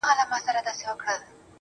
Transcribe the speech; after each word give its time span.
زلمۍ 0.07 0.39
سندري 0.79 1.33